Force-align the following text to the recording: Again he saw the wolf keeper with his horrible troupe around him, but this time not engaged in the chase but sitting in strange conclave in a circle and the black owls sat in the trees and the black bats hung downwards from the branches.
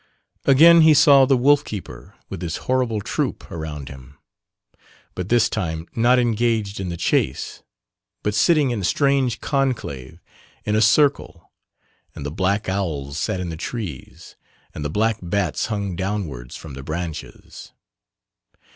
Again 0.45 0.81
he 0.81 0.95
saw 0.95 1.25
the 1.27 1.37
wolf 1.37 1.63
keeper 1.63 2.15
with 2.27 2.41
his 2.41 2.57
horrible 2.65 3.01
troupe 3.01 3.51
around 3.51 3.87
him, 3.87 4.17
but 5.13 5.29
this 5.29 5.47
time 5.47 5.85
not 5.95 6.17
engaged 6.17 6.79
in 6.79 6.89
the 6.89 6.97
chase 6.97 7.61
but 8.23 8.33
sitting 8.33 8.71
in 8.71 8.83
strange 8.83 9.41
conclave 9.41 10.19
in 10.65 10.75
a 10.75 10.81
circle 10.81 11.51
and 12.15 12.25
the 12.25 12.31
black 12.31 12.67
owls 12.67 13.19
sat 13.19 13.39
in 13.39 13.49
the 13.49 13.55
trees 13.57 14.35
and 14.73 14.83
the 14.83 14.89
black 14.89 15.19
bats 15.21 15.67
hung 15.67 15.95
downwards 15.95 16.55
from 16.57 16.73
the 16.73 16.81
branches. 16.81 17.71